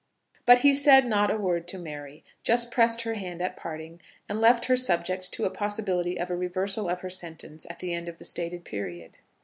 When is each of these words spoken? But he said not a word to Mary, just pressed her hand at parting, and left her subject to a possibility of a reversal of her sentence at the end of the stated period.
But 0.47 0.61
he 0.61 0.73
said 0.73 1.05
not 1.05 1.29
a 1.29 1.37
word 1.37 1.67
to 1.67 1.77
Mary, 1.77 2.23
just 2.41 2.71
pressed 2.71 3.01
her 3.01 3.13
hand 3.13 3.39
at 3.39 3.55
parting, 3.55 4.01
and 4.27 4.41
left 4.41 4.65
her 4.65 4.75
subject 4.75 5.31
to 5.33 5.45
a 5.45 5.51
possibility 5.51 6.19
of 6.19 6.31
a 6.31 6.35
reversal 6.35 6.89
of 6.89 7.01
her 7.01 7.09
sentence 7.11 7.67
at 7.69 7.77
the 7.77 7.93
end 7.93 8.09
of 8.09 8.17
the 8.17 8.25
stated 8.25 8.65
period. 8.65 9.17